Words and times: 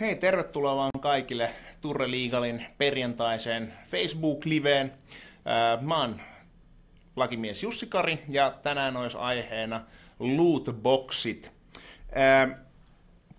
Hei, 0.00 0.16
tervetuloa 0.16 0.76
vaan 0.76 0.90
kaikille 1.00 1.50
Turre 1.80 2.10
Legalin 2.10 2.66
perjantaiseen 2.78 3.74
Facebook-liveen. 3.86 4.92
Mä 5.80 6.00
oon 6.00 6.20
lakimies 7.16 7.62
Jussi 7.62 7.86
Kari 7.86 8.18
ja 8.28 8.54
tänään 8.62 8.96
olisi 8.96 9.18
aiheena 9.18 9.80
lootboxit. 10.18 11.52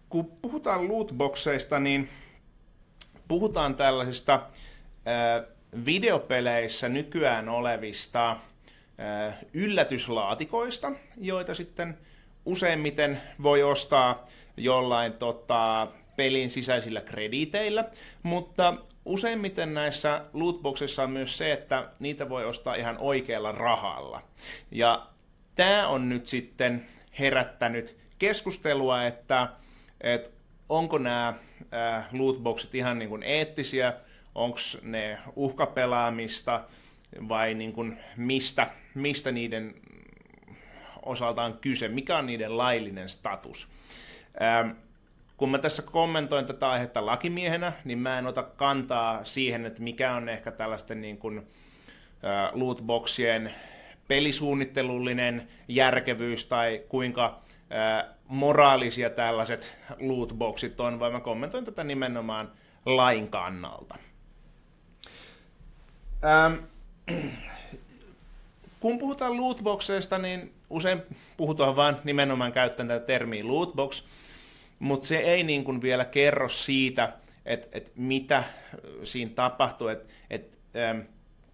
Kun 0.10 0.26
puhutaan 0.42 0.88
lootboxeista, 0.88 1.80
niin 1.80 2.09
puhutaan 3.28 3.76
tällaisista 3.76 4.41
videopeleissä 5.86 6.89
nykyään 6.89 7.50
olevista 7.50 8.38
yllätyslaatikoista, 9.54 10.91
joita 11.18 11.54
sitten 11.55 11.98
useimmiten 12.46 13.21
voi 13.44 13.64
ostaa 13.64 14.26
jollain 14.57 15.14
tota, 15.14 15.88
pelin 16.20 16.50
sisäisillä 16.50 17.02
krediteillä, 17.02 17.86
mutta 18.23 18.77
useimmiten 19.05 19.73
näissä 19.73 20.26
lootboxissa 20.34 21.04
on 21.04 21.12
myös 21.12 21.38
se, 21.38 21.52
että 21.52 21.90
niitä 22.00 22.30
voi 22.30 22.46
ostaa 22.46 22.76
ihan 22.76 22.98
oikealla 22.98 23.52
rahalla. 23.52 24.22
Ja 24.72 25.08
tämä 25.55 25.88
on 25.88 26.10
nyt 26.10 26.27
sitten 26.27 26.86
herättänyt 27.20 27.98
keskustelua, 28.18 29.04
että, 29.05 29.50
että 30.02 30.30
onko 30.70 30.98
nämä 30.98 31.34
lootboxit 32.12 32.76
ihan 32.76 32.99
niin 32.99 33.10
kuin 33.10 33.24
eettisiä, 33.24 33.94
onko 34.36 34.60
ne 34.82 35.18
uhkapelaamista 35.36 36.63
vai 37.30 37.54
niin 37.54 37.74
kuin 37.74 37.99
mistä, 38.18 38.68
mistä 38.96 39.32
niiden 39.32 39.76
osalta 41.05 41.44
on 41.44 41.58
kyse, 41.62 41.88
mikä 41.88 42.18
on 42.18 42.26
niiden 42.26 42.58
laillinen 42.58 43.10
status. 43.10 43.68
Ähm, 44.41 44.70
kun 45.39 45.49
mä 45.49 45.57
tässä 45.57 45.81
kommentoin 45.81 46.45
tätä 46.45 46.70
aihetta 46.70 47.05
lakimiehenä, 47.05 47.73
niin 47.85 47.99
mä 47.99 48.20
en 48.20 48.27
ota 48.27 48.43
kantaa 48.43 49.25
siihen, 49.25 49.65
että 49.65 49.81
mikä 49.81 50.15
on 50.15 50.29
ehkä 50.29 50.51
tällaisten 50.51 51.01
niin 51.01 51.18
kuin, 51.18 51.37
äh, 51.37 52.51
lootboxien 52.54 53.54
pelisuunnittelullinen 54.07 55.48
järkevyys 55.68 56.46
tai 56.46 56.84
kuinka 56.90 57.41
äh, 57.71 58.05
moraalisia 58.27 59.09
tällaiset 59.09 59.77
lootboxit 59.99 60.79
on, 60.79 60.99
vaan 60.99 61.12
mä 61.12 61.20
kommentoin 61.20 61.65
tätä 61.65 61.84
nimenomaan 61.84 62.51
lain 62.85 63.27
kannalta. 63.27 63.96
Ähm, 66.25 66.53
kun 68.79 69.00
puhutaan 69.00 69.38
lootboxeista, 69.38 70.18
niin 70.18 70.53
usein 70.69 71.01
puhutaan 71.38 71.75
vain 71.75 71.96
nimenomaan 72.03 72.51
käyttäen 72.51 72.88
tätä 72.88 73.06
termiä 73.06 73.47
lootbox, 73.47 74.03
mutta 74.80 75.08
se 75.08 75.18
ei 75.18 75.44
niin 75.44 75.63
kuin 75.63 75.81
vielä 75.81 76.06
kerro 76.06 76.50
siitä, 76.50 77.13
että 77.46 77.68
et 77.72 77.91
mitä 77.96 78.44
siinä 79.03 79.31
tapahtuu. 79.36 79.88
Et, 79.88 80.08
et, 80.30 80.58
ähm, 80.75 81.00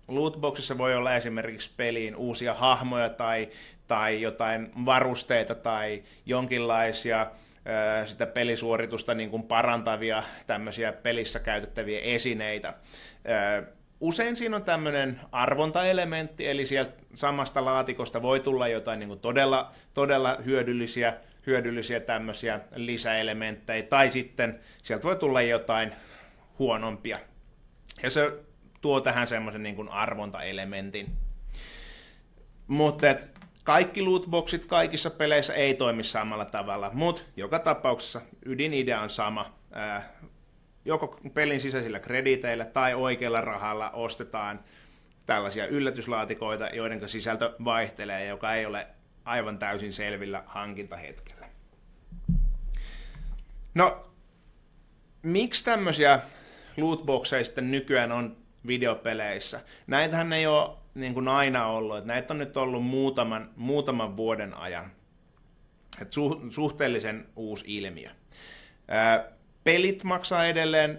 lootboxissa 0.07 0.77
voi 0.77 0.95
olla 0.95 1.15
esimerkiksi 1.15 1.71
peliin 1.77 2.15
uusia 2.15 2.53
hahmoja 2.53 3.09
tai, 3.09 3.49
tai 3.87 4.21
jotain 4.21 4.71
varusteita 4.85 5.55
tai 5.55 6.03
jonkinlaisia 6.25 7.21
äh, 7.21 8.07
sitä 8.07 8.25
pelisuoritusta 8.25 9.13
niin 9.13 9.29
kuin 9.29 9.43
parantavia 9.43 10.23
tämmöisiä 10.47 10.93
pelissä 10.93 11.39
käytettäviä 11.39 11.99
esineitä. 11.99 12.67
Äh, 12.67 13.65
usein 13.99 14.35
siinä 14.35 14.55
on 14.55 14.63
tämmöinen 14.63 15.21
arvontaelementti, 15.31 16.47
eli 16.47 16.65
sieltä 16.65 16.91
samasta 17.13 17.65
laatikosta 17.65 18.21
voi 18.21 18.39
tulla 18.39 18.67
jotain 18.67 18.99
niin 18.99 19.07
kuin 19.07 19.19
todella, 19.19 19.71
todella 19.93 20.37
hyödyllisiä, 20.45 21.13
hyödyllisiä 21.47 21.99
tämmöisiä 21.99 22.59
lisäelementtejä, 22.75 23.83
tai 23.83 24.11
sitten 24.11 24.59
sieltä 24.83 25.03
voi 25.03 25.15
tulla 25.15 25.41
jotain 25.41 25.91
huonompia. 26.59 27.19
Ja 28.03 28.09
se 28.09 28.31
tuo 28.81 29.01
tähän 29.01 29.27
semmoisen 29.27 29.63
niin 29.63 29.75
kuin 29.75 29.89
arvontaelementin. 29.89 31.07
Mutta 32.67 33.07
kaikki 33.63 34.01
lootboxit 34.01 34.65
kaikissa 34.65 35.09
peleissä 35.09 35.53
ei 35.53 35.73
toimi 35.73 36.03
samalla 36.03 36.45
tavalla, 36.45 36.91
mutta 36.93 37.21
joka 37.37 37.59
tapauksessa 37.59 38.21
ydinidea 38.45 39.01
on 39.01 39.09
sama 39.09 39.55
joko 40.85 41.19
pelin 41.33 41.61
sisäisillä 41.61 41.99
krediteillä 41.99 42.65
tai 42.65 42.93
oikealla 42.93 43.41
rahalla 43.41 43.89
ostetaan 43.89 44.59
tällaisia 45.25 45.67
yllätyslaatikoita, 45.67 46.67
joiden 46.67 47.09
sisältö 47.09 47.53
vaihtelee, 47.65 48.25
joka 48.25 48.53
ei 48.53 48.65
ole 48.65 48.87
aivan 49.25 49.57
täysin 49.57 49.93
selvillä 49.93 50.43
hankintahetkellä. 50.45 51.49
No, 53.73 54.05
miksi 55.21 55.65
tämmöisiä 55.65 56.19
lootboxeja 56.77 57.43
sitten 57.43 57.71
nykyään 57.71 58.11
on 58.11 58.37
videopeleissä? 58.67 59.61
Näitähän 59.87 60.33
ei 60.33 60.47
ole 60.47 60.77
niin 60.95 61.13
kuin 61.13 61.27
aina 61.27 61.67
ollut, 61.67 61.97
että 61.97 62.07
näitä 62.07 62.33
on 62.33 62.37
nyt 62.37 62.57
ollut 62.57 62.85
muutaman, 62.85 63.49
muutaman 63.55 64.17
vuoden 64.17 64.53
ajan. 64.53 64.91
Et 66.01 66.13
su, 66.13 66.41
suhteellisen 66.49 67.27
uusi 67.35 67.65
ilmiö. 67.67 68.09
Pelit 69.63 70.03
maksaa 70.03 70.45
edelleen 70.45 70.97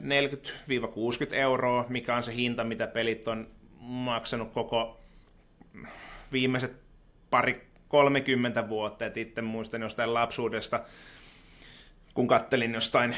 40-60 1.31 1.35
euroa, 1.35 1.87
mikä 1.89 2.17
on 2.17 2.23
se 2.23 2.35
hinta, 2.35 2.65
mitä 2.65 2.87
pelit 2.87 3.29
on 3.29 3.49
maksanut 3.81 4.53
koko 4.53 5.01
viimeiset 6.33 6.77
pari 7.31 7.67
30 7.89 8.69
vuotta. 8.69 9.07
Et 9.07 9.17
itse 9.17 9.43
muistan 9.43 9.83
jostain 9.83 10.15
lapsuudesta, 10.15 10.81
kun 12.15 12.29
kattelin 12.29 12.75
jostain 12.75 13.17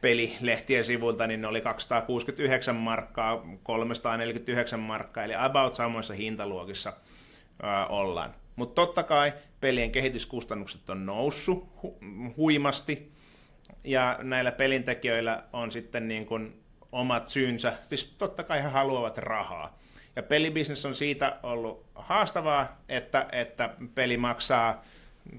pelilehtien 0.00 0.84
sivuilta, 0.84 1.26
niin 1.26 1.40
ne 1.40 1.48
oli 1.48 1.60
269 1.60 2.76
markkaa, 2.76 3.46
349 3.62 4.80
markkaa, 4.80 5.24
eli 5.24 5.34
about 5.36 5.74
samoissa 5.74 6.14
hintaluokissa 6.14 6.92
ää, 7.62 7.86
ollaan. 7.86 8.34
Mutta 8.56 8.74
totta 8.74 9.02
kai 9.02 9.32
pelien 9.60 9.92
kehityskustannukset 9.92 10.90
on 10.90 11.06
noussut 11.06 11.68
hu- 11.76 12.04
huimasti, 12.36 13.12
ja 13.84 14.18
näillä 14.22 14.52
pelintekijöillä 14.52 15.42
on 15.52 15.72
sitten 15.72 16.08
niin 16.08 16.26
kuin 16.26 16.60
omat 16.92 17.28
syynsä. 17.28 17.72
Siis 17.82 18.14
totta 18.18 18.42
kai 18.42 18.62
he 18.62 18.68
haluavat 18.68 19.18
rahaa. 19.18 19.78
Ja 20.18 20.22
pelibisnes 20.22 20.86
on 20.86 20.94
siitä 20.94 21.36
ollut 21.42 21.86
haastavaa, 21.94 22.78
että, 22.88 23.26
että 23.32 23.70
peli 23.94 24.16
maksaa, 24.16 24.84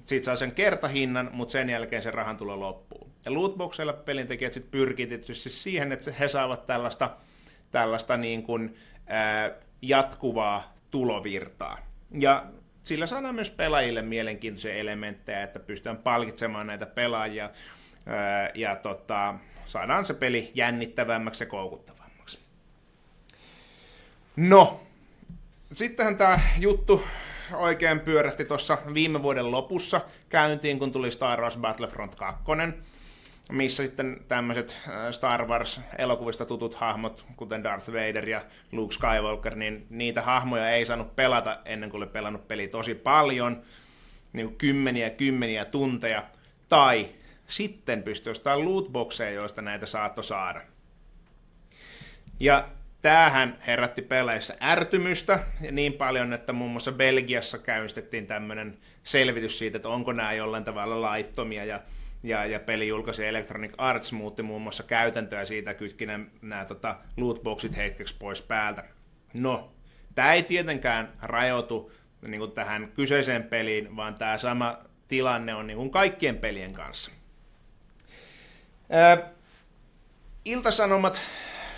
siitä 0.06 0.24
saa 0.24 0.36
sen 0.36 0.52
kertahinnan, 0.52 1.30
mutta 1.32 1.52
sen 1.52 1.70
jälkeen 1.70 2.02
se 2.02 2.10
rahan 2.10 2.36
tulo 2.36 2.60
loppuu. 2.60 3.10
Ja 3.24 3.34
lootboxeilla 3.34 3.92
pelintekijät 3.92 4.52
sitten 4.52 4.70
pyrkii 4.70 5.06
tietysti 5.06 5.50
siihen, 5.50 5.92
että 5.92 6.12
he 6.12 6.28
saavat 6.28 6.66
tällaista, 6.66 7.10
tällaista 7.70 8.16
niin 8.16 8.42
kuin, 8.42 8.76
ää, 9.06 9.50
jatkuvaa 9.82 10.74
tulovirtaa. 10.90 11.78
Ja 12.18 12.44
sillä 12.82 13.06
saadaan 13.06 13.34
myös 13.34 13.50
pelaajille 13.50 14.02
mielenkiintoisia 14.02 14.74
elementtejä, 14.74 15.42
että 15.42 15.58
pystytään 15.58 15.96
palkitsemaan 15.96 16.66
näitä 16.66 16.86
pelaajia 16.86 17.50
ja 18.54 18.76
tota, 18.76 19.34
saadaan 19.66 20.04
se 20.04 20.14
peli 20.14 20.50
jännittävämmäksi 20.54 21.44
ja 21.44 21.48
koukuttavammaksi. 21.48 21.99
No, 24.36 24.80
sittenhän 25.72 26.16
tämä 26.16 26.40
juttu 26.58 27.04
oikein 27.52 28.00
pyörähti 28.00 28.44
tuossa 28.44 28.78
viime 28.94 29.22
vuoden 29.22 29.50
lopussa. 29.50 30.00
Käyntiin, 30.28 30.78
kun 30.78 30.92
tuli 30.92 31.10
Star 31.10 31.40
Wars 31.40 31.56
Battlefront 31.56 32.14
2, 32.14 32.42
missä 33.52 33.86
sitten 33.86 34.20
tämmöiset 34.28 34.80
Star 35.10 35.46
Wars-elokuvista 35.46 36.46
tutut 36.46 36.74
hahmot, 36.74 37.24
kuten 37.36 37.64
Darth 37.64 37.92
Vader 37.92 38.28
ja 38.28 38.44
Luke 38.72 38.94
Skywalker, 38.94 39.54
niin 39.54 39.86
niitä 39.90 40.22
hahmoja 40.22 40.70
ei 40.70 40.86
saanut 40.86 41.16
pelata 41.16 41.58
ennen 41.64 41.90
kuin 41.90 42.02
oli 42.02 42.10
pelannut 42.10 42.48
peli 42.48 42.68
tosi 42.68 42.94
paljon, 42.94 43.62
niin 44.32 44.46
kuin 44.46 44.58
kymmeniä 44.58 45.10
kymmeniä 45.10 45.64
tunteja, 45.64 46.22
tai 46.68 47.08
sitten 47.46 48.02
pystyi 48.02 48.30
ostamaan 48.30 48.64
lootboxeja, 48.64 49.30
joista 49.30 49.62
näitä 49.62 49.86
saattoi 49.86 50.24
saada. 50.24 50.60
Ja 52.40 52.68
tämähän 53.02 53.58
herätti 53.66 54.02
peleissä 54.02 54.56
ärtymystä 54.62 55.40
ja 55.60 55.72
niin 55.72 55.92
paljon, 55.92 56.32
että 56.32 56.52
muun 56.52 56.70
muassa 56.70 56.92
Belgiassa 56.92 57.58
käynnistettiin 57.58 58.26
tämmöinen 58.26 58.78
selvitys 59.02 59.58
siitä, 59.58 59.76
että 59.76 59.88
onko 59.88 60.12
nämä 60.12 60.32
jollain 60.32 60.64
tavalla 60.64 61.00
laittomia 61.00 61.64
ja 61.64 61.80
ja, 62.22 62.46
ja 62.46 62.60
pelijulkaisi 62.60 63.26
Electronic 63.26 63.72
Arts 63.78 64.12
muutti 64.12 64.42
muun 64.42 64.62
muassa 64.62 64.82
käytäntöä 64.82 65.44
siitä, 65.44 65.74
kytki 65.74 66.06
nämä, 66.06 66.64
tota, 66.64 66.96
lootboxit 67.16 67.76
hetkeksi 67.76 68.16
pois 68.18 68.42
päältä. 68.42 68.84
No, 69.34 69.72
tämä 70.14 70.32
ei 70.32 70.42
tietenkään 70.42 71.12
rajoitu 71.22 71.92
niin 72.22 72.38
kuin 72.38 72.52
tähän 72.52 72.92
kyseiseen 72.94 73.44
peliin, 73.44 73.96
vaan 73.96 74.14
tämä 74.14 74.38
sama 74.38 74.78
tilanne 75.08 75.54
on 75.54 75.66
niin 75.66 75.76
kuin 75.76 75.90
kaikkien 75.90 76.38
pelien 76.38 76.72
kanssa. 76.72 77.10
Iltasanomat 80.44 81.20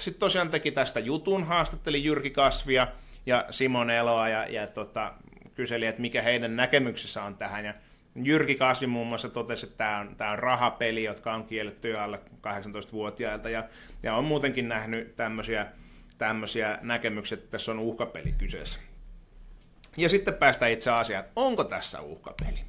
sitten 0.04 0.20
tosiaan 0.20 0.50
teki 0.50 0.70
tästä 0.70 1.00
jutun, 1.00 1.44
haastatteli 1.44 2.04
Jyrki 2.04 2.30
Kasvia 2.30 2.88
ja 3.26 3.46
Simon 3.50 3.90
Eloa 3.90 4.28
ja, 4.28 4.46
ja 4.46 4.66
tota, 4.66 5.12
kyseli, 5.54 5.86
että 5.86 6.00
mikä 6.00 6.22
heidän 6.22 6.56
näkemyksensä 6.56 7.22
on 7.22 7.36
tähän. 7.36 7.64
Ja 7.64 7.74
Jyrki 8.14 8.54
Kasvi 8.54 8.86
muun 8.86 9.06
muassa 9.06 9.28
totesi, 9.28 9.66
että 9.66 9.78
tämä 9.78 9.98
on, 9.98 10.16
tämä 10.16 10.30
on 10.30 10.38
rahapeli, 10.38 11.04
jotka 11.04 11.34
on 11.34 11.44
kielletty 11.44 11.98
alle 11.98 12.20
18-vuotiailta, 12.36 13.50
ja, 13.50 13.64
ja 14.02 14.16
on 14.16 14.24
muutenkin 14.24 14.68
nähnyt 14.68 15.16
tämmöisiä, 15.16 15.66
tämmöisiä 16.18 16.78
näkemyksiä, 16.82 17.38
että 17.38 17.50
tässä 17.50 17.72
on 17.72 17.78
uhkapeli 17.78 18.32
kyseessä. 18.38 18.80
Ja 19.96 20.08
sitten 20.08 20.34
päästään 20.34 20.72
itse 20.72 20.90
asiaan, 20.90 21.24
onko 21.36 21.64
tässä 21.64 22.00
uhkapeli? 22.00 22.64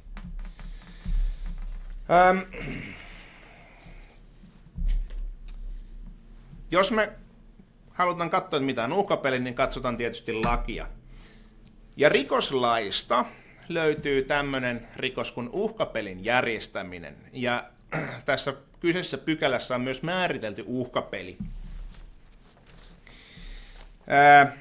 Ähm, 2.10 2.38
jos 6.70 6.92
me 6.92 7.12
halutaan 7.94 8.30
katsoa, 8.30 8.56
että 8.56 8.66
mitä 8.66 8.84
on 8.84 8.92
uhkapeli, 8.92 9.38
niin 9.38 9.54
katsotaan 9.54 9.96
tietysti 9.96 10.32
lakia. 10.32 10.86
Ja 11.96 12.08
rikoslaista 12.08 13.24
löytyy 13.68 14.22
tämmöinen 14.22 14.88
rikos 14.96 15.32
kuin 15.32 15.48
uhkapelin 15.52 16.24
järjestäminen. 16.24 17.16
Ja 17.32 17.64
tässä 18.24 18.54
kyseisessä 18.80 19.18
pykälässä 19.18 19.74
on 19.74 19.80
myös 19.80 20.02
määritelty 20.02 20.64
uhkapeli. 20.66 21.36
Ää, 24.06 24.56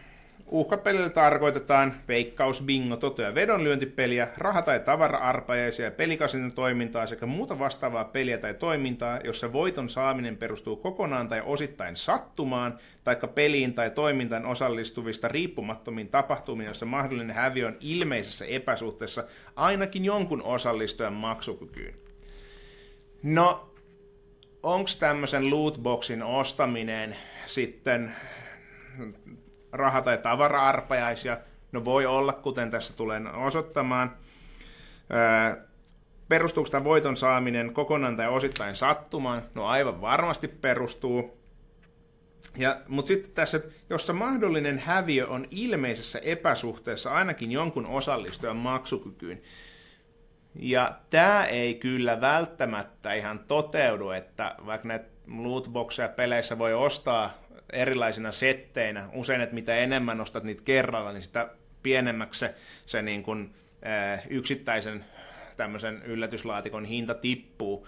Uhkapelillä 0.54 1.10
tarkoitetaan 1.10 1.94
veikkaus, 2.08 2.62
bingo, 2.62 2.96
toto- 2.96 3.22
ja 3.22 3.36
vedonlyöntipeliä, 3.36 4.28
raha- 4.38 4.62
tai 4.62 4.80
tavara-arpajaisia 4.80 5.86
ja 5.86 5.92
pelikasinen 5.92 6.52
toimintaa 6.52 7.08
sekä 7.08 7.26
muuta 7.26 7.60
vastaavaa 7.60 8.06
peliä 8.06 8.38
tai 8.38 8.54
toimintaa, 8.54 9.20
jossa 9.24 9.54
voiton 9.54 9.90
saaminen 9.90 10.38
perustuu 10.38 10.76
kokonaan 10.76 11.28
tai 11.28 11.42
osittain 11.46 11.96
sattumaan, 11.96 12.78
taikka 13.04 13.28
peliin 13.28 13.74
tai 13.74 13.90
toimintaan 13.90 14.46
osallistuvista 14.46 15.28
riippumattomiin 15.28 16.10
tapahtumiin, 16.10 16.68
jossa 16.68 16.86
mahdollinen 16.86 17.36
häviö 17.36 17.68
on 17.68 17.78
ilmeisessä 17.80 18.46
epäsuhteessa 18.46 19.24
ainakin 19.56 20.06
jonkun 20.06 20.44
osallistujan 20.44 21.14
maksukykyyn. 21.14 21.96
No, 23.24 23.70
onko 24.64 24.90
tämmöisen 25.00 25.50
lootboxin 25.50 26.24
ostaminen 26.24 27.16
sitten 27.46 28.16
raha- 29.74 30.02
tai 30.02 30.18
tavara-arpajaisia. 30.18 31.38
No 31.72 31.86
voi 31.86 32.06
olla, 32.06 32.34
kuten 32.34 32.72
tässä 32.72 32.94
tulen 32.94 33.36
osoittamaan. 33.36 34.12
Perustuuko 36.30 36.84
voiton 36.84 37.18
saaminen 37.18 37.74
kokonaan 37.74 38.18
tai 38.18 38.28
osittain 38.28 38.76
sattumaan? 38.76 39.42
No 39.56 39.66
aivan 39.66 40.02
varmasti 40.02 40.48
perustuu. 40.48 41.38
Ja, 42.58 42.82
mutta 42.88 43.08
sitten 43.08 43.32
tässä, 43.32 43.58
että 43.58 43.70
jossa 43.90 44.14
mahdollinen 44.14 44.80
häviö 44.80 45.28
on 45.28 45.48
ilmeisessä 45.52 46.20
epäsuhteessa 46.20 47.12
ainakin 47.12 47.52
jonkun 47.52 47.86
osallistujan 47.86 48.58
maksukykyyn. 48.58 49.42
Ja 50.56 50.96
tämä 51.10 51.46
ei 51.46 51.76
kyllä 51.76 52.22
välttämättä 52.22 53.14
ihan 53.14 53.40
toteudu, 53.40 54.10
että 54.10 54.56
vaikka 54.66 54.88
näitä 54.88 55.13
lootboxeja 55.28 56.10
peleissä 56.10 56.58
voi 56.58 56.74
ostaa 56.74 57.34
erilaisina 57.74 58.32
setteinä. 58.32 59.10
Usein, 59.14 59.42
että 59.42 59.56
mitä 59.56 59.76
enemmän 59.76 60.22
ostat 60.22 60.44
niitä 60.44 60.64
kerralla, 60.66 61.12
niin 61.12 61.24
sitä 61.24 61.50
pienemmäksi 61.84 62.40
se, 62.40 62.56
se 62.86 63.02
niin 63.02 63.24
kuin, 63.24 63.54
ää, 63.82 64.22
yksittäisen 64.30 65.06
tämmöisen 65.58 66.04
yllätyslaatikon 66.04 66.86
hinta 66.86 67.14
tippuu. 67.14 67.88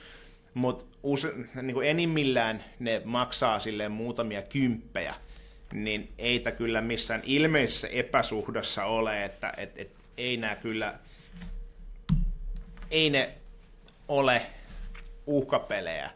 Mutta 0.54 0.86
niin 1.62 1.84
enimmillään 1.84 2.64
ne 2.80 3.02
maksaa 3.06 3.60
silleen 3.60 3.92
muutamia 3.92 4.42
kymppejä, 4.42 5.16
niin 5.74 6.10
ei 6.18 6.44
kyllä 6.58 6.81
missään 6.81 7.22
ilmeisessä 7.24 7.88
epäsuhdassa 7.88 8.86
ole, 8.86 9.26
että 9.26 9.54
et, 9.58 9.72
et, 9.76 9.92
ei 10.18 10.38
nämä 10.38 10.56
kyllä, 10.56 11.00
ei 12.92 13.10
ne 13.10 13.30
ole 14.08 14.42
uhkapelejä. 15.26 16.12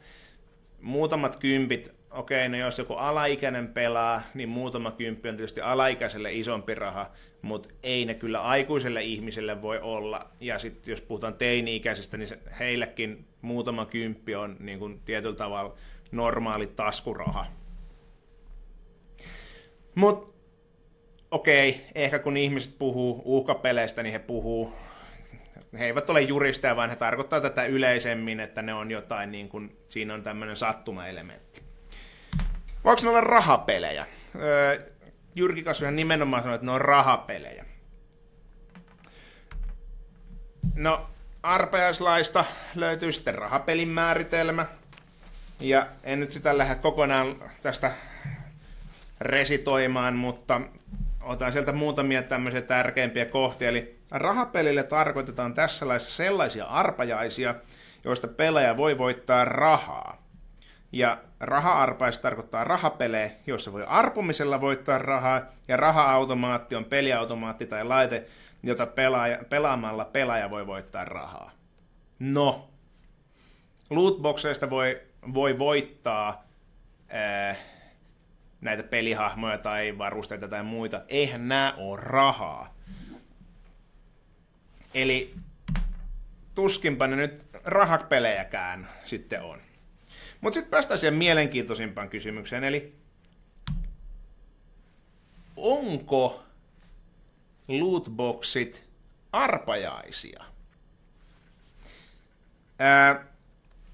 Muutamat 0.82 1.36
kympit 1.36 2.00
okei, 2.12 2.50
no 2.50 2.58
jos 2.58 2.78
joku 2.78 2.94
alaikäinen 2.94 3.68
pelaa, 3.68 4.22
niin 4.34 4.50
muutama 4.50 4.92
kymppi 4.92 5.30
on 5.30 5.36
tietysti 5.36 5.62
alaikäiselle 5.62 6.34
isompi 6.34 6.76
raha, 6.76 7.12
mutta 7.42 7.70
ei 7.84 8.06
ne 8.06 8.14
kyllä 8.14 8.42
aikuiselle 8.42 9.04
ihmiselle 9.04 9.62
voi 9.62 9.80
olla. 9.80 10.30
Ja 10.40 10.60
sitten 10.60 10.92
jos 10.92 11.02
puhutaan 11.02 11.34
teini-ikäisistä, 11.34 12.18
niin 12.18 12.30
heillekin 12.60 13.26
muutama 13.42 13.86
kymppi 13.86 14.36
on 14.36 14.56
niin 14.60 14.80
kuin 14.80 15.02
tietyllä 15.06 15.36
tavalla 15.36 15.76
normaali 16.12 16.68
taskuraha. 16.68 17.46
Mutta 19.96 20.40
okei, 21.32 21.82
ehkä 21.96 22.20
kun 22.20 22.38
ihmiset 22.38 22.76
puhuu 22.80 23.22
uhkapeleistä, 23.26 24.04
niin 24.04 24.14
he 24.14 24.20
puhuu 24.20 24.74
he 25.80 25.86
eivät 25.86 26.10
ole 26.10 26.22
juristeja, 26.22 26.76
vaan 26.76 26.90
he 26.90 26.96
tarkoittaa 26.96 27.42
tätä 27.42 27.66
yleisemmin, 27.66 28.40
että 28.40 28.62
ne 28.62 28.74
on 28.74 28.92
jotain, 28.92 29.32
niin 29.32 29.50
kuin, 29.50 29.78
siinä 29.90 30.14
on 30.14 30.24
tämmöinen 30.24 30.56
sattumaelementti. 30.56 31.62
Voiko 32.84 33.02
ne 33.02 33.10
olla 33.10 33.22
rahapelejä? 33.22 34.06
Öö, 34.36 34.92
Jyrki 35.36 35.64
Kasvihan 35.64 35.96
nimenomaan 35.96 36.44
sanoi, 36.44 36.56
että 36.56 36.66
ne 36.66 36.72
on 36.72 36.82
rahapelejä. 36.82 37.66
No, 40.76 41.06
arpajaislaista 41.44 42.46
löytyy 42.76 43.12
sitten 43.12 43.36
rahapelin 43.36 43.88
määritelmä. 43.88 44.66
Ja 45.60 45.88
en 46.04 46.20
nyt 46.20 46.32
sitä 46.32 46.58
lähde 46.58 46.76
kokonaan 46.76 47.36
tästä 47.62 47.92
resitoimaan, 49.22 50.16
mutta 50.16 50.62
otan 51.22 51.52
sieltä 51.52 51.72
muutamia 51.72 52.24
tämmöisiä 52.24 52.62
tärkeimpiä 52.62 53.26
kohtia. 53.26 53.70
Eli 53.70 54.00
rahapelille 54.12 54.84
tarkoitetaan 54.84 55.54
tässä 55.54 55.88
laissa 55.88 56.12
sellaisia 56.12 56.66
arpajaisia, 56.66 57.56
joista 58.06 58.28
pelaaja 58.28 58.78
voi 58.78 58.98
voittaa 58.98 59.46
rahaa. 59.46 60.30
Ja 60.92 61.18
raha-arpaisi 61.40 62.22
tarkoittaa 62.22 62.64
rahapelejä, 62.64 63.32
joissa 63.48 63.74
voi 63.74 63.84
arpumisella 63.88 64.62
voittaa 64.62 64.98
rahaa, 64.98 65.42
ja 65.68 65.78
raha-automaatti 65.78 66.76
on 66.76 66.86
peliautomaatti 66.86 67.66
tai 67.66 67.84
laite, 67.84 68.26
jota 68.64 68.86
pelaaja, 68.86 69.40
pelaamalla 69.50 70.06
pelaaja 70.06 70.50
voi 70.50 70.68
voittaa 70.68 71.06
rahaa. 71.06 71.52
No, 72.20 72.70
lootboxeista 73.90 74.70
voi, 74.70 75.02
voi 75.34 75.60
voittaa 75.60 76.44
ää, 77.10 77.56
näitä 78.62 78.84
pelihahmoja 78.84 79.58
tai 79.58 79.98
varusteita 79.98 80.48
tai 80.48 80.64
muita. 80.64 81.02
Eihän 81.08 81.48
nämä 81.48 81.74
ole 81.78 82.00
rahaa. 82.02 82.74
Eli 84.94 85.36
tuskinpa 86.56 87.08
ne 87.08 87.16
nyt 87.16 87.42
rahapelejäkään 87.64 88.90
sitten 89.06 89.42
on. 89.42 89.62
Mutta 90.42 90.56
sitten 90.56 90.72
päästään 90.72 91.00
siihen 91.00 91.14
mielenkiintoisimpaan 91.14 92.10
kysymykseen, 92.10 92.64
eli 92.64 92.94
onko 95.56 96.44
lootboxit 97.68 98.86
arpajaisia? 99.32 100.44
Ää, 102.80 103.26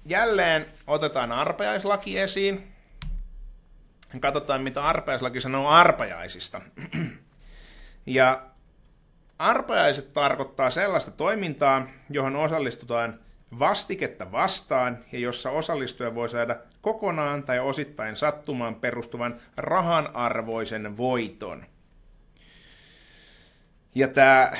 jälleen 0.06 0.66
otetaan 0.86 1.32
arpajaislaki 1.32 2.18
esiin. 2.18 2.75
Katsotaan, 4.20 4.62
mitä 4.62 4.84
arpajaislaki 4.84 5.40
sanoo 5.40 5.68
arpajaisista. 5.68 6.60
ja 8.06 8.42
arpajaiset 9.38 10.12
tarkoittaa 10.12 10.70
sellaista 10.70 11.10
toimintaa, 11.10 11.86
johon 12.10 12.36
osallistutaan 12.36 13.20
vastiketta 13.58 14.32
vastaan 14.32 14.98
ja 15.12 15.18
jossa 15.18 15.50
osallistuja 15.50 16.14
voi 16.14 16.28
saada 16.28 16.56
kokonaan 16.80 17.42
tai 17.42 17.58
osittain 17.58 18.16
sattumaan 18.16 18.74
perustuvan 18.74 19.40
rahanarvoisen 19.56 20.96
voiton. 20.96 21.64
Ja 23.94 24.08
tämä, 24.08 24.52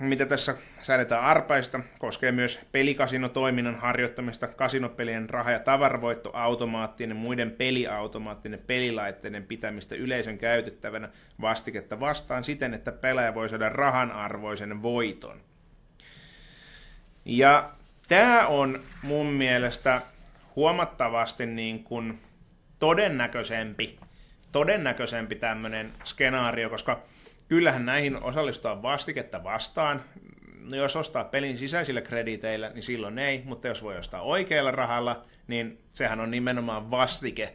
mitä 0.00 0.26
tässä 0.26 0.54
säädetään 0.82 1.22
arpaista, 1.22 1.80
koskee 1.98 2.32
myös 2.32 2.60
pelikasinotoiminnan 2.72 3.74
harjoittamista, 3.74 4.48
kasinopelien 4.48 5.30
raha- 5.30 5.50
ja 5.50 5.58
tavaravoittoautomaattinen, 5.58 7.16
muiden 7.16 7.50
peliautomaattinen 7.50 8.60
pelilaitteiden 8.66 9.46
pitämistä 9.46 9.94
yleisön 9.94 10.38
käytettävänä 10.38 11.08
vastiketta 11.40 12.00
vastaan 12.00 12.44
siten, 12.44 12.74
että 12.74 12.92
pelaaja 12.92 13.34
voi 13.34 13.48
saada 13.48 13.68
rahanarvoisen 13.68 14.82
voiton. 14.82 15.40
Ja 17.24 17.70
Tämä 18.12 18.46
on 18.46 18.80
mun 19.02 19.26
mielestä 19.26 20.02
huomattavasti 20.56 21.46
niin 21.46 21.84
kuin 21.84 22.20
todennäköisempi, 22.78 23.98
todennäköisempi 24.52 25.34
tämmöinen 25.34 25.90
skenaario, 26.04 26.70
koska 26.70 27.00
kyllähän 27.48 27.86
näihin 27.86 28.22
osallistua 28.22 28.82
vastiketta 28.82 29.44
vastaan. 29.44 30.02
No 30.64 30.76
jos 30.76 30.96
ostaa 30.96 31.24
pelin 31.24 31.58
sisäisillä 31.58 32.00
krediteillä, 32.00 32.68
niin 32.68 32.82
silloin 32.82 33.18
ei, 33.18 33.42
mutta 33.44 33.68
jos 33.68 33.82
voi 33.82 33.96
ostaa 33.96 34.22
oikealla 34.22 34.70
rahalla, 34.70 35.24
niin 35.46 35.78
sehän 35.90 36.20
on 36.20 36.30
nimenomaan 36.30 36.90
vastike. 36.90 37.54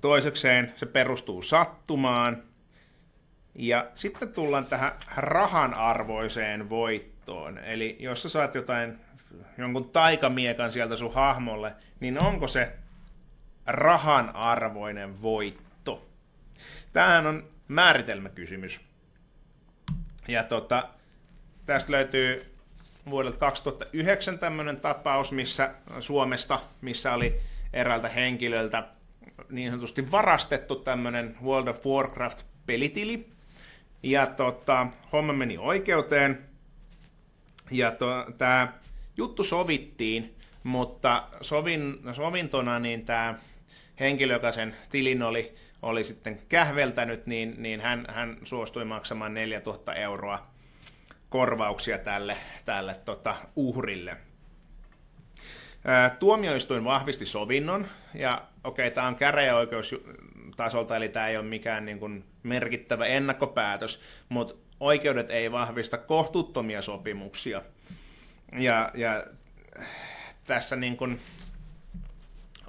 Toisekseen 0.00 0.72
se 0.76 0.86
perustuu 0.86 1.42
sattumaan. 1.42 2.42
Ja 3.54 3.90
sitten 3.94 4.32
tullaan 4.32 4.66
tähän 4.66 4.92
rahan 5.16 5.74
arvoiseen 5.74 6.70
voittoon. 6.70 7.58
Eli 7.58 7.96
jos 8.00 8.22
sä 8.22 8.28
saat 8.28 8.54
jotain, 8.54 8.98
jonkun 9.58 9.90
taikamiekan 9.90 10.72
sieltä 10.72 10.96
sun 10.96 11.14
hahmolle, 11.14 11.72
niin 12.00 12.22
onko 12.22 12.48
se 12.48 12.72
rahan 13.66 14.36
arvoinen 14.36 15.22
voitto? 15.22 16.08
Tämähän 16.92 17.26
on 17.26 17.48
määritelmäkysymys. 17.68 18.80
Ja 20.28 20.44
tota, 20.44 20.88
tästä 21.68 21.92
löytyy 21.92 22.40
vuodelta 23.10 23.38
2009 23.38 24.38
tämmöinen 24.38 24.80
tapaus 24.80 25.32
missä 25.32 25.70
Suomesta, 26.00 26.60
missä 26.80 27.14
oli 27.14 27.40
eräältä 27.72 28.08
henkilöltä 28.08 28.84
niin 29.50 29.70
sanotusti 29.70 30.10
varastettu 30.10 30.76
tämmöinen 30.76 31.36
World 31.44 31.68
of 31.68 31.86
Warcraft-pelitili. 31.86 33.28
Ja 34.02 34.26
tota, 34.26 34.86
homma 35.12 35.32
meni 35.32 35.58
oikeuteen. 35.58 36.44
Ja 37.70 37.90
to, 37.90 38.06
tämä 38.38 38.72
juttu 39.16 39.44
sovittiin, 39.44 40.34
mutta 40.62 41.24
sovin, 41.40 41.98
sovintona 42.12 42.78
niin 42.78 43.04
tämä 43.04 43.34
henkilö, 44.00 44.32
joka 44.32 44.52
sen 44.52 44.76
tilin 44.90 45.22
oli, 45.22 45.54
oli 45.82 46.04
sitten 46.04 46.40
kähveltänyt, 46.48 47.26
niin, 47.26 47.54
niin 47.58 47.80
hän, 47.80 48.06
hän 48.08 48.36
suostui 48.44 48.84
maksamaan 48.84 49.34
4000 49.34 49.94
euroa 49.94 50.57
korvauksia 51.28 51.98
tälle, 51.98 52.36
tälle 52.64 52.94
tota, 53.04 53.34
uhrille. 53.56 54.16
Tuomioistuin 56.18 56.84
vahvisti 56.84 57.26
sovinnon, 57.26 57.86
ja 58.14 58.42
okei, 58.64 58.86
okay, 58.86 58.94
tämä 58.94 59.06
on 59.06 59.16
käräjäoikeustasolta, 59.16 60.96
eli 60.96 61.08
tämä 61.08 61.28
ei 61.28 61.36
ole 61.36 61.46
mikään 61.46 61.84
niin 61.84 61.98
kuin, 61.98 62.24
merkittävä 62.42 63.06
ennakkopäätös, 63.06 64.00
mutta 64.28 64.54
oikeudet 64.80 65.30
ei 65.30 65.52
vahvista 65.52 65.98
kohtuuttomia 65.98 66.82
sopimuksia. 66.82 67.62
Ja, 68.58 68.90
ja 68.94 69.24
tässä 70.44 70.76
niin 70.76 70.96
kuin, 70.96 71.20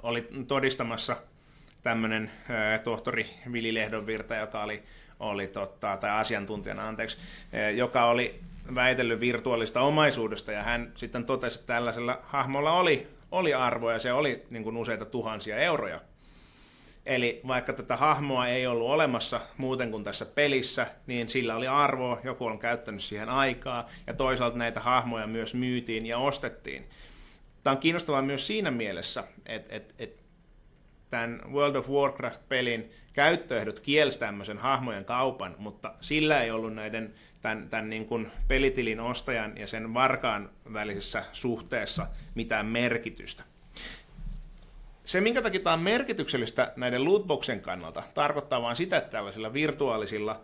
oli 0.02 0.28
todistamassa 0.48 1.16
tämmöinen 1.82 2.30
tohtori 2.84 3.30
Vili 3.52 3.74
Lehdonvirta, 3.74 4.36
joka 4.36 4.62
oli, 4.62 4.82
oli 5.20 5.46
totta, 5.46 5.96
tai 5.96 6.10
asiantuntijana, 6.10 6.88
anteeksi, 6.88 7.18
joka 7.74 8.04
oli 8.04 8.40
väitellyt 8.74 9.20
virtuaalista 9.20 9.80
omaisuudesta, 9.80 10.52
ja 10.52 10.62
hän 10.62 10.92
sitten 10.96 11.24
totesi, 11.24 11.58
että 11.58 11.66
tällaisella 11.66 12.18
hahmolla 12.22 12.72
oli, 12.72 13.06
oli 13.30 13.54
arvoja, 13.54 13.98
se 13.98 14.12
oli 14.12 14.42
niin 14.50 14.64
kuin 14.64 14.76
useita 14.76 15.04
tuhansia 15.04 15.58
euroja. 15.58 16.00
Eli 17.06 17.40
vaikka 17.46 17.72
tätä 17.72 17.96
hahmoa 17.96 18.48
ei 18.48 18.66
ollut 18.66 18.90
olemassa 18.90 19.40
muuten 19.56 19.90
kuin 19.90 20.04
tässä 20.04 20.26
pelissä, 20.26 20.86
niin 21.06 21.28
sillä 21.28 21.56
oli 21.56 21.66
arvoa, 21.66 22.20
joku 22.24 22.46
on 22.46 22.58
käyttänyt 22.58 23.02
siihen 23.02 23.28
aikaa, 23.28 23.88
ja 24.06 24.14
toisaalta 24.14 24.58
näitä 24.58 24.80
hahmoja 24.80 25.26
myös 25.26 25.54
myytiin 25.54 26.06
ja 26.06 26.18
ostettiin. 26.18 26.88
Tämä 27.64 27.72
on 27.72 27.80
kiinnostavaa 27.80 28.22
myös 28.22 28.46
siinä 28.46 28.70
mielessä, 28.70 29.24
että, 29.46 29.76
että, 29.76 29.94
että 29.98 30.19
tämän 31.10 31.40
World 31.52 31.76
of 31.76 31.88
Warcraft-pelin 31.88 32.90
käyttöehdot 33.12 33.80
kielsi 33.80 34.18
tämmöisen 34.18 34.58
hahmojen 34.58 35.04
kaupan, 35.04 35.54
mutta 35.58 35.94
sillä 36.00 36.42
ei 36.42 36.50
ollut 36.50 36.74
näiden 36.74 37.14
tämän, 37.40 37.68
tämän 37.68 37.90
niin 37.90 38.06
kuin 38.06 38.30
pelitilin 38.48 39.00
ostajan 39.00 39.58
ja 39.58 39.66
sen 39.66 39.94
varkaan 39.94 40.50
välisessä 40.72 41.24
suhteessa 41.32 42.06
mitään 42.34 42.66
merkitystä. 42.66 43.44
Se, 45.04 45.20
minkä 45.20 45.42
takia 45.42 45.60
tämä 45.60 45.74
on 45.74 45.80
merkityksellistä 45.80 46.72
näiden 46.76 47.04
lootboxen 47.04 47.60
kannalta, 47.60 48.02
tarkoittaa 48.14 48.62
vain 48.62 48.76
sitä, 48.76 48.96
että 48.96 49.10
tällaisilla 49.10 49.52
virtuaalisilla, 49.52 50.40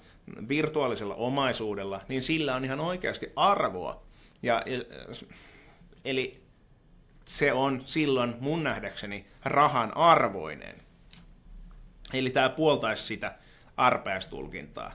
virtuaalisella 0.49 1.14
omaisuudella, 1.14 2.00
niin 2.08 2.23
sillä 2.23 2.54
on 2.54 2.64
ihan 2.64 2.80
oikeasti 2.80 3.32
arvoa. 3.37 4.02
Ja, 4.42 4.62
ja, 4.66 4.80
eli 6.04 6.46
se 7.28 7.52
on 7.52 7.83
silloin 7.87 8.35
mun 8.40 8.64
nähdäkseni 8.64 9.26
rahan 9.45 9.97
arvoinen. 9.97 10.83
Eli 12.12 12.30
tämä 12.30 12.49
puoltaisi 12.49 13.02
sitä 13.02 13.35
arpeastulkintaa. 13.76 14.92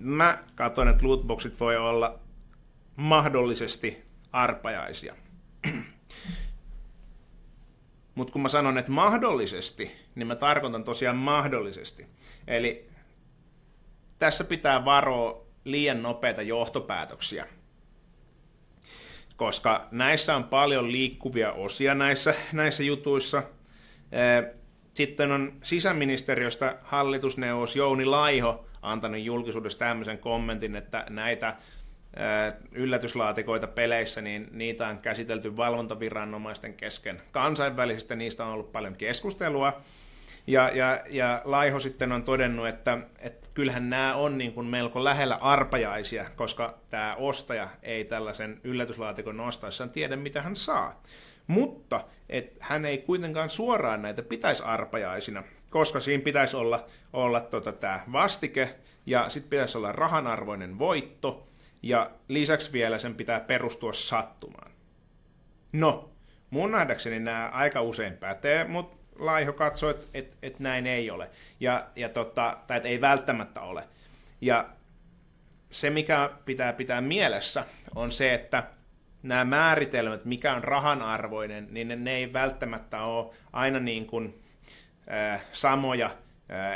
Mä 0.00 0.44
katson, 0.54 0.88
että 0.88 1.06
lootboxit 1.06 1.60
voi 1.60 1.76
olla 1.76 2.18
mahdollisesti 2.96 4.04
arpajaisia. 4.32 5.14
Mutta 8.14 8.32
kun 8.32 8.42
mä 8.42 8.48
sanon, 8.48 8.78
että 8.78 8.92
mahdollisesti, 8.92 9.90
niin 10.14 10.26
mä 10.26 10.36
tarkoitan 10.36 10.84
tosiaan 10.84 11.16
mahdollisesti. 11.16 12.06
Eli 12.46 12.88
tässä 14.18 14.44
pitää 14.44 14.84
varoa 14.84 15.46
liian 15.64 16.02
nopeita 16.02 16.42
johtopäätöksiä. 16.42 17.46
Koska 19.40 19.88
näissä 19.90 20.36
on 20.36 20.44
paljon 20.44 20.92
liikkuvia 20.92 21.52
osia 21.52 21.94
näissä, 21.94 22.34
näissä 22.52 22.82
jutuissa. 22.82 23.42
Sitten 24.94 25.32
on 25.32 25.52
sisäministeriöstä 25.62 26.78
hallitusneuvos 26.82 27.76
Jouni 27.76 28.04
Laiho 28.04 28.66
antanut 28.82 29.20
julkisuudessa 29.20 29.78
tämmöisen 29.78 30.18
kommentin, 30.18 30.76
että 30.76 31.06
näitä 31.10 31.56
yllätyslaatikoita 32.72 33.66
peleissä, 33.66 34.20
niin 34.20 34.48
niitä 34.52 34.88
on 34.88 34.98
käsitelty 34.98 35.56
valvontaviranomaisten 35.56 36.74
kesken. 36.74 37.22
Kansainvälisesti 37.32 38.16
niistä 38.16 38.44
on 38.44 38.52
ollut 38.52 38.72
paljon 38.72 38.96
keskustelua, 38.96 39.80
ja, 40.46 40.70
ja, 40.74 41.00
ja 41.08 41.42
Laiho 41.44 41.80
sitten 41.80 42.12
on 42.12 42.22
todennut, 42.22 42.68
että, 42.68 42.98
että 43.18 43.48
kyllähän 43.54 43.90
nämä 43.90 44.14
on 44.14 44.38
niin 44.38 44.52
kuin 44.52 44.66
melko 44.66 45.04
lähellä 45.04 45.34
arpajaisia, 45.40 46.30
koska 46.36 46.78
tämä 46.90 47.14
ostaja 47.18 47.68
ei 47.82 48.04
tällaisen 48.04 48.60
yllätyslaatikon 48.64 49.40
ostaessaan 49.40 49.90
tiedä, 49.90 50.16
mitä 50.16 50.42
hän 50.42 50.56
saa. 50.56 51.02
Mutta 51.46 52.04
et 52.28 52.56
hän 52.60 52.84
ei 52.84 52.98
kuitenkaan 52.98 53.50
suoraan 53.50 54.02
näitä 54.02 54.22
pitäisi 54.22 54.62
arpajaisina, 54.62 55.42
koska 55.70 56.00
siinä 56.00 56.24
pitäisi 56.24 56.56
olla, 56.56 56.86
olla 57.12 57.40
tota, 57.40 57.72
tämä 57.72 58.00
vastike, 58.12 58.74
ja 59.06 59.28
sitten 59.28 59.50
pitäisi 59.50 59.78
olla 59.78 59.92
rahanarvoinen 59.92 60.78
voitto, 60.78 61.46
ja 61.82 62.10
lisäksi 62.28 62.72
vielä 62.72 62.98
sen 62.98 63.14
pitää 63.14 63.40
perustua 63.40 63.92
sattumaan. 63.92 64.70
No, 65.72 66.10
mun 66.50 66.70
nähdäkseni 66.70 67.20
nämä 67.20 67.48
aika 67.52 67.82
usein 67.82 68.16
pätee, 68.16 68.64
mutta 68.64 68.99
Laiho 69.20 69.52
katsoo, 69.52 69.90
että 69.90 70.06
et, 70.14 70.36
et 70.42 70.60
näin 70.60 70.86
ei 70.86 71.10
ole. 71.10 71.30
Ja, 71.60 71.86
ja 71.96 72.08
tota, 72.08 72.56
tai 72.66 72.76
että 72.76 72.88
ei 72.88 73.00
välttämättä 73.00 73.60
ole. 73.60 73.84
Ja 74.40 74.68
se, 75.70 75.90
mikä 75.90 76.30
pitää 76.44 76.72
pitää 76.72 77.00
mielessä, 77.00 77.64
on 77.94 78.12
se, 78.12 78.34
että 78.34 78.64
nämä 79.22 79.44
määritelmät, 79.44 80.24
mikä 80.24 80.54
on 80.54 80.64
rahanarvoinen, 80.64 81.68
niin 81.70 81.88
ne, 81.88 81.96
ne 81.96 82.16
ei 82.16 82.32
välttämättä 82.32 83.02
ole 83.02 83.34
aina 83.52 83.80
niin 83.80 84.06
kuin, 84.06 84.42
äh, 85.12 85.42
samoja 85.52 86.10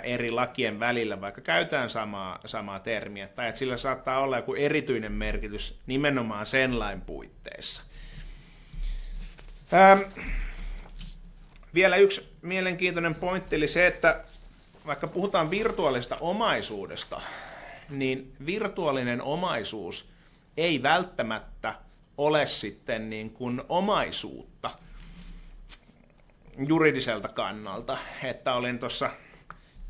eri 0.03 0.31
lakien 0.31 0.81
välillä, 0.81 1.21
vaikka 1.21 1.41
käytetään 1.41 1.91
samaa, 1.91 2.41
samaa 2.47 2.81
termiä, 2.81 3.29
tai 3.29 3.49
että 3.49 3.59
sillä 3.59 3.77
saattaa 3.77 4.21
olla 4.21 4.37
joku 4.37 4.55
erityinen 4.55 5.13
merkitys 5.13 5.81
nimenomaan 5.87 6.47
sen 6.47 6.79
lain 6.79 7.01
puitteissa. 7.01 7.83
Ähm, 9.75 10.01
vielä 11.75 11.97
yksi 11.97 12.34
mielenkiintoinen 12.45 13.15
pointti, 13.15 13.57
eli 13.57 13.69
se, 13.69 13.87
että 13.87 14.25
vaikka 14.87 15.07
puhutaan 15.07 15.51
virtuaalisesta 15.51 16.17
omaisuudesta, 16.21 17.21
niin 17.91 18.33
virtuaalinen 18.47 19.23
omaisuus 19.23 20.11
ei 20.57 20.83
välttämättä 20.83 21.75
ole 22.19 22.47
sitten 22.47 23.11
niin 23.11 23.31
kuin 23.31 23.63
omaisuutta 23.69 24.71
juridiselta 26.69 27.29
kannalta. 27.29 27.99
Että 28.23 28.55
olin 28.55 28.79
tuossa 28.79 29.11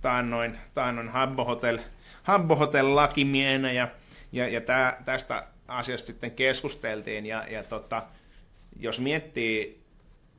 taannoin, 0.00 0.58
taannoin 0.74 1.08
Habbo 1.08 1.44
Hotel, 1.44 1.78
Habbo 2.22 2.56
Hotel 2.56 2.96
lakimienä 2.96 3.72
ja, 3.72 3.88
ja, 4.32 4.48
ja 4.48 4.60
tää, 4.60 5.02
tästä 5.04 5.46
asiasta 5.68 6.06
sitten 6.06 6.30
keskusteltiin 6.30 7.26
ja, 7.26 7.44
ja 7.48 7.62
tota, 7.62 8.02
jos 8.80 9.00
miettii 9.00 9.84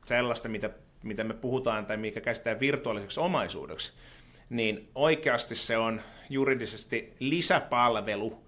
sellaista, 0.04 0.48
mitä, 0.48 0.70
mitä 1.06 1.24
me 1.24 1.34
puhutaan 1.34 1.86
tai 1.86 1.96
mikä 1.96 2.20
käsitetään 2.20 2.60
virtuaaliseksi 2.60 3.20
omaisuudeksi, 3.20 3.92
niin 4.50 4.88
oikeasti 4.94 5.54
se 5.54 5.78
on 5.78 6.00
juridisesti 6.30 7.14
lisäpalvelu. 7.18 8.46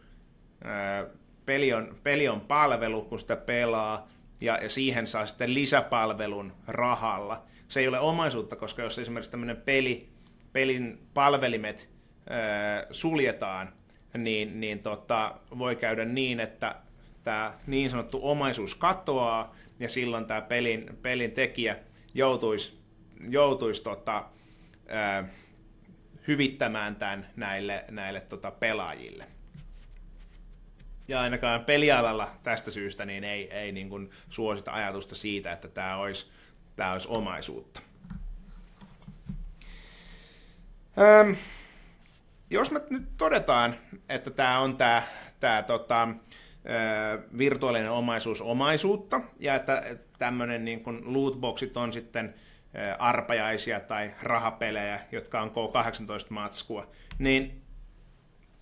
Peli 1.46 1.72
on, 1.72 1.96
peli 2.02 2.28
on 2.28 2.40
palvelu, 2.40 3.02
kun 3.02 3.18
sitä 3.18 3.36
pelaa, 3.36 4.08
ja, 4.40 4.58
ja 4.62 4.70
siihen 4.70 5.06
saa 5.06 5.26
sitten 5.26 5.54
lisäpalvelun 5.54 6.52
rahalla. 6.66 7.42
Se 7.68 7.80
ei 7.80 7.88
ole 7.88 8.00
omaisuutta, 8.00 8.56
koska 8.56 8.82
jos 8.82 8.98
esimerkiksi 8.98 9.30
tämmöinen 9.30 9.56
peli 9.56 10.08
pelin 10.52 10.98
palvelimet 11.14 11.88
äh, 12.30 12.86
suljetaan, 12.90 13.72
niin, 14.16 14.60
niin 14.60 14.78
tota, 14.78 15.34
voi 15.58 15.76
käydä 15.76 16.04
niin, 16.04 16.40
että 16.40 16.74
tämä 17.24 17.52
niin 17.66 17.90
sanottu 17.90 18.20
omaisuus 18.22 18.74
katoaa, 18.74 19.54
ja 19.80 19.88
silloin 19.88 20.24
tämä 20.24 20.40
pelin, 20.40 20.98
pelin 21.02 21.30
tekijä 21.30 21.76
joutuisi, 22.18 22.78
joutuisi 23.28 23.82
tota, 23.82 24.24
äh, 24.92 25.30
hyvittämään 26.28 26.96
tämän 26.96 27.26
näille, 27.36 27.84
näille 27.90 28.20
tota, 28.20 28.50
pelaajille. 28.50 29.26
ja 31.08 31.20
ainakaan 31.20 31.64
pelialalla 31.64 32.30
tästä 32.42 32.70
syystä 32.70 33.04
niin 33.04 33.24
ei, 33.24 33.50
ei 33.50 33.72
niin 33.72 33.88
kuin 33.88 34.10
suosita 34.30 34.72
ajatusta 34.72 35.14
siitä, 35.14 35.52
että 35.52 35.68
tämä 35.68 35.96
olisi, 35.96 36.30
tämä 36.76 36.92
olisi 36.92 37.08
omaisuutta. 37.08 37.80
Öm, 40.98 41.36
jos 42.50 42.70
me 42.70 42.80
nyt 42.90 43.08
todetaan, 43.16 43.74
että 44.08 44.30
tämä 44.30 44.58
on 44.58 44.76
tämä, 44.76 45.02
tämä 45.40 45.62
tota, 45.62 46.08
virtuaalinen 47.38 47.90
omaisuus 47.90 48.40
omaisuutta, 48.40 49.20
ja 49.38 49.54
että 49.54 49.96
tämmöinen 50.18 50.64
niin 50.64 50.80
kuin 50.80 51.14
lootboxit 51.14 51.76
on 51.76 51.92
sitten 51.92 52.34
arpajaisia 52.98 53.80
tai 53.80 54.14
rahapelejä, 54.22 55.00
jotka 55.12 55.40
on 55.40 55.50
K18 55.50 56.26
matskua, 56.28 56.86
niin 57.18 57.62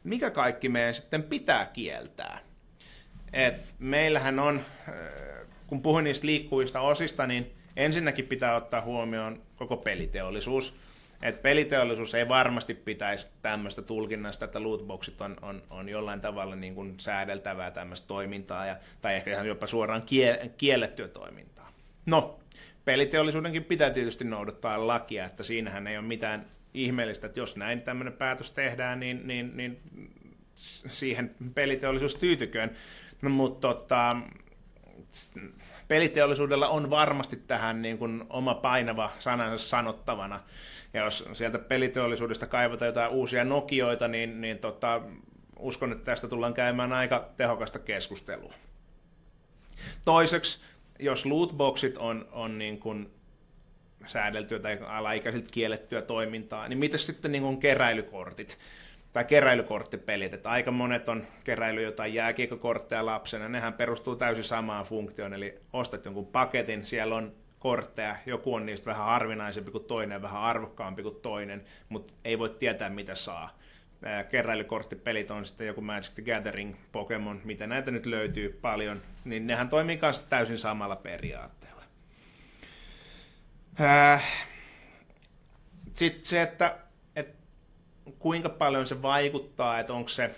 mikä 0.05 0.31
kaikki 0.31 0.69
meidän 0.69 0.95
sitten 0.95 1.23
pitää 1.23 1.67
kieltää? 1.67 2.39
Et 3.33 3.75
meillähän 3.79 4.39
on, 4.39 4.61
kun 5.67 5.83
puhuin 5.83 6.05
niistä 6.05 6.27
liikkuvista 6.27 6.81
osista, 6.81 7.27
niin 7.27 7.53
ensinnäkin 7.77 8.27
pitää 8.27 8.57
ottaa 8.57 8.81
huomioon 8.81 9.43
koko 9.57 9.77
peliteollisuus. 9.77 10.77
Et 11.23 11.43
peliteollisuus 11.43 12.15
ei 12.15 12.29
varmasti 12.29 12.75
pitäisi 12.75 13.29
tämmöistä 13.43 13.83
tulkinnasta, 13.83 14.45
että 14.45 14.63
lootboxit 14.63 15.21
on, 15.21 15.37
on, 15.43 15.63
on 15.71 15.89
jollain 15.89 16.21
tavalla 16.21 16.57
niin 16.57 16.75
kuin 16.75 16.95
säädeltävää 17.01 17.71
tämmöistä 17.71 18.07
toimintaa, 18.07 18.67
ja, 18.67 18.77
tai 19.03 19.15
ehkä 19.15 19.31
ihan 19.31 19.47
jopa 19.47 19.67
suoraan 19.67 20.03
kie, 20.03 20.51
kiellettyä 20.59 21.09
toimintaa. 21.09 21.73
No, 22.07 22.41
peliteollisuudenkin 22.85 23.65
pitää 23.65 23.91
tietysti 23.91 24.25
noudattaa 24.25 24.87
lakia, 24.87 25.25
että 25.25 25.43
siinähän 25.43 25.87
ei 25.87 25.99
ole 25.99 26.07
mitään 26.07 26.47
ihmeellistä, 26.75 27.27
että 27.27 27.41
jos 27.41 27.57
näin 27.57 27.81
tämmöinen 27.81 28.13
päätös 28.13 28.51
tehdään, 28.51 29.01
niin, 29.01 29.27
niin, 29.27 29.57
niin 29.57 29.81
siihen 30.89 31.35
peliteollisuus 31.55 32.17
tyytyköön. 32.17 32.71
No, 33.23 33.31
mutta 33.31 33.69
tota, 33.69 34.17
peliteollisuudella 35.89 36.69
on 36.69 36.91
varmasti 36.91 37.37
tähän 37.37 37.83
niin 37.83 37.99
kuin 37.99 38.25
oma 38.31 38.55
painava 38.55 39.11
sanansa 39.19 39.69
sanottavana. 39.69 40.41
Ja 40.97 41.05
jos 41.05 41.29
sieltä 41.33 41.59
peliteollisuudesta 41.59 42.47
kaivataan 42.47 42.87
jotain 42.87 43.11
uusia 43.11 43.45
Nokioita, 43.45 44.09
niin, 44.09 44.41
niin 44.41 44.59
tota, 44.59 45.03
uskon, 45.59 45.93
että 45.93 46.05
tästä 46.05 46.29
tullaan 46.29 46.55
käymään 46.55 46.93
aika 46.93 47.29
tehokasta 47.37 47.79
keskustelua. 47.79 48.53
Toiseksi, 50.05 50.61
jos 50.99 51.27
lootboxit 51.27 51.97
on, 51.99 52.29
on 52.33 52.59
niin 52.59 52.79
kuin 52.79 53.11
säädeltyä 54.07 54.59
tai 54.59 54.79
alaikäisiltä 54.87 55.49
kiellettyä 55.53 56.03
toimintaa, 56.03 56.69
niin 56.69 56.79
mitä 56.79 56.99
sitten 56.99 57.33
niin 57.33 57.43
kuin 57.43 57.61
keräilykortit 57.61 58.59
tai 59.13 59.25
keräilykorttipelit, 59.25 60.35
että 60.35 60.51
aika 60.51 60.71
monet 60.71 61.09
on 61.09 61.27
keräily 61.45 61.83
jotain 61.83 62.15
jääkiekkokortteja 62.15 63.07
lapsena, 63.07 63.49
nehän 63.49 63.73
perustuu 63.73 64.17
täysin 64.17 64.45
samaan 64.45 64.85
funktioon, 64.85 65.35
eli 65.35 65.61
ostat 65.73 66.05
jonkun 66.05 66.27
paketin, 66.27 66.87
siellä 66.87 67.17
on 67.17 67.33
kortteja, 67.59 68.17
joku 68.27 68.55
on 68.55 68.67
niistä 68.67 68.87
vähän 68.87 69.07
harvinaisempi 69.07 69.71
kuin 69.71 69.85
toinen, 69.85 70.23
vähän 70.23 70.43
arvokkaampi 70.43 71.03
kuin 71.03 71.21
toinen, 71.23 71.65
mutta 71.89 72.13
ei 72.25 72.39
voi 72.39 72.51
tietää 72.51 72.91
mitä 72.91 73.15
saa. 73.15 73.59
Keräilykorttipelit 74.31 75.31
on 75.31 75.47
sitten 75.47 75.67
joku 75.67 75.81
Magic 75.81 76.15
the 76.15 76.23
Gathering, 76.23 76.75
Pokemon, 76.93 77.41
mitä 77.45 77.67
näitä 77.67 77.91
nyt 77.91 78.07
löytyy 78.07 78.59
paljon, 78.63 79.01
niin 79.25 79.47
nehän 79.47 79.69
toimii 79.69 79.99
myös 80.03 80.21
täysin 80.21 80.59
samalla 80.59 80.97
periaatteella. 80.97 81.83
Sitten 85.93 86.25
se, 86.25 86.43
että, 86.43 86.77
että 87.17 87.35
kuinka 88.19 88.49
paljon 88.49 88.87
se 88.87 89.03
vaikuttaa, 89.03 89.79
että 89.79 89.93
onko 89.93 90.09
se 90.09 90.35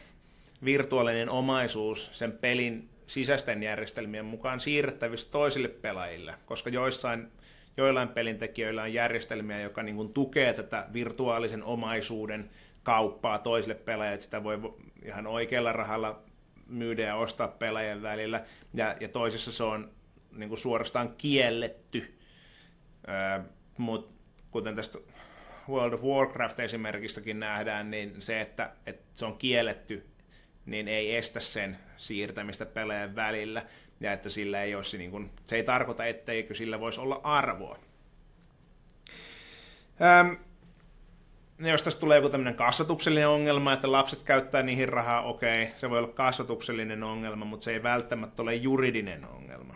virtuaalinen 0.64 1.30
omaisuus 1.30 2.10
sen 2.12 2.32
pelin 2.32 2.88
sisäisten 3.08 3.62
järjestelmien 3.62 4.24
mukaan 4.24 4.60
siirrettävissä 4.60 5.30
toisille 5.30 5.68
pelaajille, 5.68 6.34
koska 6.46 6.70
joissain, 6.70 7.28
joillain 7.76 8.08
pelintekijöillä 8.08 8.82
on 8.82 8.92
järjestelmiä, 8.92 9.60
joka 9.60 9.82
niin 9.82 9.96
kuin 9.96 10.12
tukee 10.12 10.52
tätä 10.52 10.86
virtuaalisen 10.92 11.64
omaisuuden 11.64 12.50
kauppaa 12.83 13.38
toisille 13.38 13.74
pelaajille, 13.74 14.20
sitä 14.20 14.44
voi 14.44 14.59
ihan 15.04 15.26
oikealla 15.26 15.72
rahalla 15.72 16.22
myydä 16.66 17.02
ja 17.02 17.16
ostaa 17.16 17.48
pelaajien 17.48 18.02
välillä, 18.02 18.44
ja, 18.74 18.96
ja 19.00 19.09
toisessa 19.09 19.52
se 19.52 19.64
on 19.64 19.90
niin 20.33 20.48
kuin 20.48 20.59
suorastaan 20.59 21.14
kielletty, 21.18 22.14
öö, 23.09 23.40
mutta 23.78 24.14
kuten 24.50 24.74
tästä 24.74 24.98
World 25.68 25.92
of 25.92 26.02
Warcraft 26.02 26.61
esimerkistäkin 26.61 27.40
nähdään, 27.40 27.90
niin 27.90 28.20
se, 28.22 28.40
että, 28.40 28.72
että 28.87 29.04
se 29.14 29.26
on 29.26 29.38
kielletty, 29.38 30.06
niin 30.70 30.88
ei 30.88 31.16
estä 31.16 31.40
sen 31.40 31.78
siirtämistä 31.96 32.66
pelejä 32.66 33.14
välillä, 33.14 33.62
ja 34.00 34.12
että 34.12 34.31
sillä 34.31 34.62
ei 34.62 34.74
olisi, 34.74 34.98
niin 34.98 35.11
kuin, 35.11 35.31
se 35.44 35.57
ei 35.57 35.64
tarkoita, 35.64 36.04
etteikö 36.04 36.54
sillä 36.54 36.81
voisi 36.81 37.00
olla 37.00 37.20
arvoa. 37.22 37.78
Ähm, 40.02 40.33
jos 41.59 41.83
tästä 41.83 42.00
tulee 42.00 42.18
joku 42.18 42.28
tämmöinen 42.28 42.54
kasvatuksellinen 42.54 43.28
ongelma, 43.28 43.72
että 43.72 43.92
lapset 43.92 44.22
käyttää 44.22 44.62
niihin 44.62 44.88
rahaa, 44.88 45.22
okei, 45.22 45.70
se 45.76 45.90
voi 45.90 45.98
olla 45.98 46.09
kasvatuksellinen 46.09 47.02
ongelma, 47.02 47.44
mutta 47.44 47.64
se 47.64 47.72
ei 47.72 47.83
välttämättä 47.83 48.42
ole 48.42 48.54
juridinen 48.54 49.24
ongelma. 49.24 49.74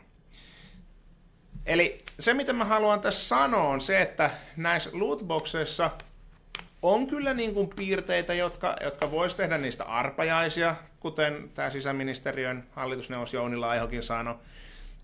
Eli 1.67 1.99
se, 2.21 2.35
mitä 2.35 2.53
mä 2.53 2.65
haluan 2.65 3.01
tässä 3.01 3.29
sanoa, 3.29 3.69
on 3.69 3.81
se, 3.81 4.03
että 4.03 4.31
näissä 4.57 4.91
lootboxeissa 4.93 5.91
on 6.83 7.07
kyllä 7.07 7.35
niin 7.35 7.55
kuin 7.55 7.71
piirteitä, 7.77 8.35
jotka, 8.35 8.77
jotka 8.81 9.11
voisi 9.11 9.37
tehdä 9.37 9.59
niistä 9.59 9.85
arpajaisia, 9.85 10.77
kuten 11.01 11.51
tämä 11.55 11.71
sisäministeriön 11.71 12.65
hallitusneuvos 12.71 13.35
Jouni 13.35 13.57
Laihokin 13.57 14.03
sanoi. 14.03 14.35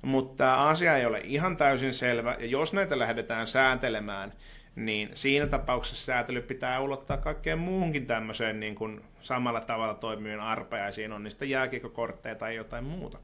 Mutta 0.03 0.69
asia 0.69 0.97
ei 0.97 1.07
ole 1.07 1.21
ihan 1.25 1.57
täysin 1.57 1.95
selvä, 1.95 2.37
ja 2.39 2.47
jos 2.47 2.73
näitä 2.73 2.99
lähdetään 2.99 3.47
sääntelemään, 3.47 4.33
niin 4.77 5.11
siinä 5.15 5.47
tapauksessa 5.47 6.05
säätely 6.05 6.43
pitää 6.43 6.81
ulottaa 6.81 7.17
kaikkeen 7.17 7.59
muuhunkin 7.59 8.07
tämmöiseen 8.07 8.61
niin 8.61 8.75
kuin 8.75 9.01
samalla 9.21 9.61
tavalla 9.61 9.95
toimivien 9.95 10.41
arpajaisiin, 10.41 11.13
on 11.13 11.23
niistä 11.25 11.45
jääkiekokortteja 11.45 12.35
tai 12.35 12.57
jotain 12.57 12.85
muuta. 12.85 13.19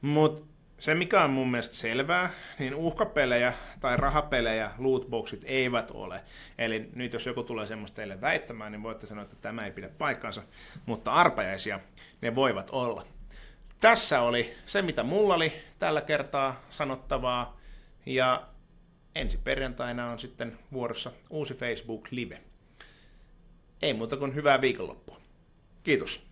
Mutta 0.00 0.57
se, 0.78 0.94
mikä 0.94 1.24
on 1.24 1.30
mun 1.30 1.50
mielestä 1.50 1.74
selvää, 1.74 2.30
niin 2.58 2.74
uhkapelejä 2.74 3.52
tai 3.80 3.96
rahapelejä 3.96 4.70
lootboxit 4.78 5.42
eivät 5.44 5.90
ole. 5.90 6.20
Eli 6.58 6.90
nyt 6.94 7.12
jos 7.12 7.26
joku 7.26 7.42
tulee 7.42 7.66
semmoista 7.66 7.96
teille 7.96 8.20
väittämään, 8.20 8.72
niin 8.72 8.82
voitte 8.82 9.06
sanoa, 9.06 9.24
että 9.24 9.36
tämä 9.40 9.64
ei 9.64 9.70
pidä 9.70 9.88
paikkansa, 9.88 10.42
mutta 10.86 11.12
arpajaisia 11.12 11.80
ne 12.20 12.34
voivat 12.34 12.70
olla. 12.70 13.06
Tässä 13.80 14.20
oli 14.20 14.54
se, 14.66 14.82
mitä 14.82 15.02
mulla 15.02 15.34
oli 15.34 15.52
tällä 15.78 16.00
kertaa 16.00 16.62
sanottavaa, 16.70 17.58
ja 18.06 18.42
ensi 19.14 19.38
perjantaina 19.38 20.10
on 20.10 20.18
sitten 20.18 20.58
vuorossa 20.72 21.12
uusi 21.30 21.54
Facebook 21.54 22.08
Live. 22.10 22.40
Ei 23.82 23.94
muuta 23.94 24.16
kuin 24.16 24.34
hyvää 24.34 24.60
viikonloppua. 24.60 25.20
Kiitos. 25.82 26.27